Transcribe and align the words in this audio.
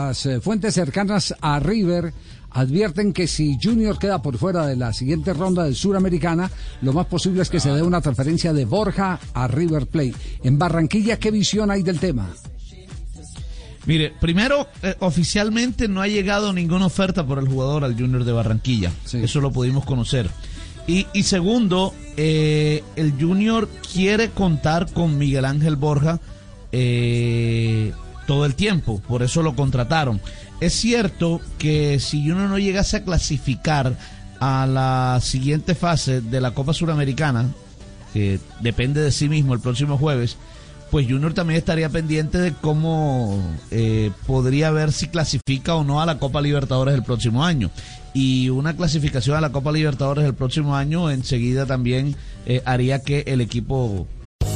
Las 0.00 0.24
eh, 0.24 0.40
fuentes 0.40 0.74
cercanas 0.74 1.34
a 1.42 1.60
River 1.60 2.14
advierten 2.52 3.12
que 3.12 3.26
si 3.26 3.58
Junior 3.62 3.98
queda 3.98 4.22
por 4.22 4.38
fuera 4.38 4.66
de 4.66 4.74
la 4.74 4.94
siguiente 4.94 5.34
ronda 5.34 5.64
del 5.64 5.76
Suramericana, 5.76 6.50
lo 6.80 6.94
más 6.94 7.04
posible 7.06 7.42
es 7.42 7.50
que 7.50 7.60
se 7.60 7.70
dé 7.70 7.82
una 7.82 8.00
transferencia 8.00 8.54
de 8.54 8.64
Borja 8.64 9.20
a 9.34 9.46
River 9.46 9.86
Plate. 9.86 10.14
En 10.42 10.58
Barranquilla, 10.58 11.18
¿qué 11.18 11.30
visión 11.30 11.70
hay 11.70 11.82
del 11.82 12.00
tema? 12.00 12.30
Mire, 13.84 14.14
primero, 14.18 14.66
eh, 14.82 14.94
oficialmente 15.00 15.86
no 15.86 16.00
ha 16.00 16.08
llegado 16.08 16.54
ninguna 16.54 16.86
oferta 16.86 17.26
por 17.26 17.38
el 17.38 17.46
jugador 17.46 17.84
al 17.84 17.92
Junior 17.94 18.24
de 18.24 18.32
Barranquilla. 18.32 18.90
Sí. 19.04 19.18
Eso 19.18 19.42
lo 19.42 19.52
pudimos 19.52 19.84
conocer. 19.84 20.30
Y, 20.86 21.06
y 21.12 21.24
segundo, 21.24 21.92
eh, 22.16 22.82
el 22.96 23.12
Junior 23.20 23.68
quiere 23.92 24.30
contar 24.30 24.90
con 24.92 25.18
Miguel 25.18 25.44
Ángel 25.44 25.76
Borja 25.76 26.20
eh, 26.72 27.92
todo 28.30 28.46
el 28.46 28.54
tiempo, 28.54 29.02
por 29.08 29.24
eso 29.24 29.42
lo 29.42 29.56
contrataron. 29.56 30.20
Es 30.60 30.74
cierto 30.74 31.40
que 31.58 31.98
si 31.98 32.18
Junior 32.18 32.48
no 32.48 32.60
llegase 32.60 32.98
a 32.98 33.02
clasificar 33.02 33.96
a 34.38 34.68
la 34.68 35.18
siguiente 35.20 35.74
fase 35.74 36.20
de 36.20 36.40
la 36.40 36.52
Copa 36.52 36.72
Suramericana, 36.72 37.48
que 38.14 38.38
depende 38.60 39.00
de 39.00 39.10
sí 39.10 39.28
mismo 39.28 39.52
el 39.52 39.58
próximo 39.58 39.98
jueves, 39.98 40.36
pues 40.92 41.08
Junior 41.08 41.34
también 41.34 41.58
estaría 41.58 41.88
pendiente 41.88 42.38
de 42.38 42.52
cómo 42.52 43.42
eh, 43.72 44.12
podría 44.28 44.70
ver 44.70 44.92
si 44.92 45.08
clasifica 45.08 45.74
o 45.74 45.82
no 45.82 46.00
a 46.00 46.06
la 46.06 46.20
Copa 46.20 46.40
Libertadores 46.40 46.94
el 46.94 47.02
próximo 47.02 47.44
año. 47.44 47.72
Y 48.14 48.48
una 48.50 48.76
clasificación 48.76 49.36
a 49.36 49.40
la 49.40 49.50
Copa 49.50 49.72
Libertadores 49.72 50.24
el 50.24 50.34
próximo 50.34 50.76
año 50.76 51.10
enseguida 51.10 51.66
también 51.66 52.14
eh, 52.46 52.62
haría 52.64 53.02
que 53.02 53.24
el 53.26 53.40
equipo... 53.40 54.06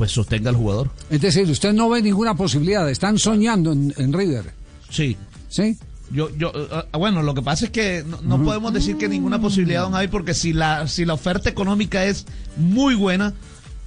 Pues 0.00 0.12
sostenga 0.12 0.48
al 0.48 0.56
jugador. 0.56 0.88
Es 1.10 1.20
decir, 1.20 1.46
usted 1.50 1.74
no 1.74 1.90
ve 1.90 2.00
ninguna 2.00 2.34
posibilidad, 2.34 2.88
están 2.88 3.18
soñando 3.18 3.72
en, 3.72 3.92
en 3.98 4.14
River. 4.14 4.46
Sí. 4.88 5.14
¿Sí? 5.50 5.76
Yo, 6.10 6.34
yo, 6.38 6.50
eh, 6.54 6.96
bueno, 6.96 7.22
lo 7.22 7.34
que 7.34 7.42
pasa 7.42 7.66
es 7.66 7.70
que 7.70 8.02
no, 8.08 8.18
no 8.22 8.42
podemos 8.42 8.72
decir 8.72 8.96
que 8.96 9.10
ninguna 9.10 9.38
posibilidad, 9.42 9.82
don 9.82 9.92
Javi, 9.92 10.08
porque 10.08 10.32
si 10.32 10.54
la, 10.54 10.88
si 10.88 11.04
la 11.04 11.12
oferta 11.12 11.50
económica 11.50 12.06
es 12.06 12.24
muy 12.56 12.94
buena, 12.94 13.34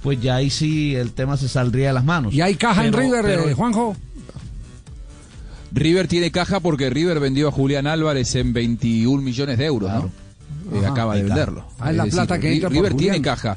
pues 0.04 0.20
ya 0.20 0.36
ahí 0.36 0.50
sí 0.50 0.94
el 0.94 1.10
tema 1.10 1.36
se 1.36 1.48
saldría 1.48 1.88
de 1.88 1.94
las 1.94 2.04
manos. 2.04 2.32
¿Y 2.32 2.42
hay 2.42 2.54
caja 2.54 2.86
en 2.86 2.92
River, 2.92 3.24
pero- 3.24 3.48
eh, 3.48 3.54
Juanjo? 3.54 3.96
River 5.72 6.06
tiene 6.06 6.30
caja 6.30 6.60
porque 6.60 6.90
River 6.90 7.18
vendió 7.18 7.48
a 7.48 7.50
Julián 7.50 7.88
Álvarez 7.88 8.36
en 8.36 8.52
21 8.52 9.20
millones 9.20 9.58
de 9.58 9.64
euros, 9.64 9.90
¿no? 9.90 10.12
Eh, 10.72 10.78
Ajá. 10.78 10.92
acaba 10.92 11.16
de 11.16 11.24
venderlo. 11.24 11.66
Ah, 11.80 11.90
es 11.90 11.96
la 11.96 12.06
plata 12.06 12.38
que 12.38 12.52
entra 12.52 12.68
River 12.68 12.94
tiene 12.94 13.20
caja. 13.20 13.56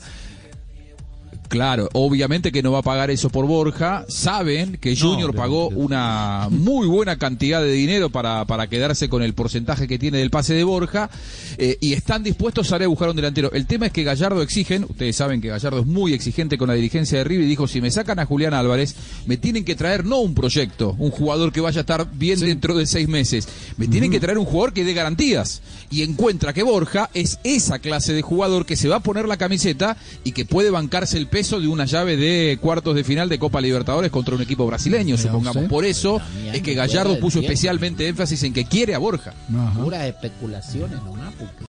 Claro, 1.47 1.87
obviamente 1.93 2.51
que 2.51 2.61
no 2.61 2.73
va 2.73 2.79
a 2.79 2.83
pagar 2.83 3.09
eso 3.09 3.29
por 3.29 3.45
Borja. 3.45 4.05
Saben 4.09 4.77
que 4.77 4.97
Junior 4.97 5.33
pagó 5.33 5.69
una 5.69 6.47
muy 6.51 6.87
buena 6.87 7.17
cantidad 7.17 7.61
de 7.61 7.71
dinero 7.71 8.09
para, 8.09 8.45
para 8.45 8.67
quedarse 8.67 9.07
con 9.07 9.23
el 9.23 9.33
porcentaje 9.33 9.87
que 9.87 9.97
tiene 9.97 10.17
del 10.17 10.29
pase 10.29 10.53
de 10.53 10.63
Borja 10.63 11.09
eh, 11.57 11.77
y 11.79 11.93
están 11.93 12.23
dispuestos 12.23 12.71
a 12.71 12.75
ir 12.77 12.83
a 12.83 12.87
buscar 12.87 13.09
un 13.09 13.15
delantero. 13.15 13.51
El 13.53 13.65
tema 13.65 13.85
es 13.85 13.93
que 13.93 14.03
Gallardo 14.03 14.41
exigen, 14.41 14.85
ustedes 14.89 15.15
saben 15.15 15.39
que 15.39 15.47
Gallardo 15.47 15.79
es 15.79 15.85
muy 15.85 16.13
exigente 16.13 16.57
con 16.57 16.67
la 16.67 16.73
dirigencia 16.73 17.17
de 17.17 17.23
River 17.23 17.45
y 17.45 17.49
dijo, 17.49 17.67
si 17.67 17.79
me 17.79 17.91
sacan 17.91 18.19
a 18.19 18.25
Julián 18.25 18.53
Álvarez, 18.53 18.95
me 19.25 19.37
tienen 19.37 19.63
que 19.63 19.75
traer 19.75 20.05
no 20.05 20.19
un 20.19 20.33
proyecto, 20.33 20.95
un 20.99 21.11
jugador 21.11 21.53
que 21.53 21.61
vaya 21.61 21.79
a 21.79 21.81
estar 21.81 22.11
bien 22.13 22.39
dentro 22.39 22.75
de 22.75 22.85
seis 22.85 23.07
meses, 23.07 23.47
me 23.77 23.87
tienen 23.87 24.11
que 24.11 24.19
traer 24.19 24.37
un 24.37 24.45
jugador 24.45 24.73
que 24.73 24.83
dé 24.83 24.93
garantías. 24.93 25.61
Y 25.89 26.01
encuentra 26.01 26.51
que 26.51 26.63
Borja 26.63 27.09
es 27.13 27.39
esa 27.45 27.79
clase 27.79 28.11
de 28.11 28.21
jugador 28.21 28.65
que 28.65 28.75
se 28.75 28.89
va 28.89 28.97
a 28.97 29.03
poner 29.03 29.27
la 29.27 29.37
camiseta 29.37 29.95
y 30.25 30.33
que 30.33 30.43
puede 30.43 30.69
bancarse 30.69 31.17
el 31.17 31.27
peso 31.37 31.59
de 31.59 31.67
una 31.67 31.85
llave 31.85 32.17
de 32.17 32.57
cuartos 32.59 32.95
de 32.95 33.03
final 33.03 33.29
de 33.29 33.37
Copa 33.37 33.61
Libertadores 33.61 34.09
contra 34.09 34.33
un 34.33 34.41
equipo 34.41 34.65
brasileño, 34.65 35.17
supongamos. 35.17 35.57
usted. 35.57 35.69
Por 35.69 35.85
eso 35.85 36.19
es 36.51 36.63
que 36.63 36.73
Gallardo 36.73 37.19
puso 37.19 37.41
especialmente 37.41 38.07
énfasis 38.07 38.41
en 38.41 38.53
que 38.53 38.65
quiere 38.65 38.95
a 38.95 38.97
Borja. 38.97 39.35
Puras 39.75 40.05
especulaciones 40.05 40.97
nomás. 41.03 41.35
porque- 41.37 41.66